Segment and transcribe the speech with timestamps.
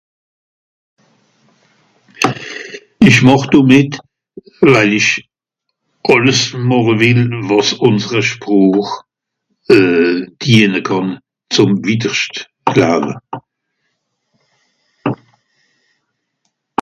[3.07, 3.91] ìsch màch dò mìt
[4.73, 5.11] leich
[6.13, 8.89] àlles màch wìll wàs ùnsere spràch
[9.75, 11.15] euh dienne kànne
[11.53, 12.35] zùm wiederscht
[12.79, 13.11] lawe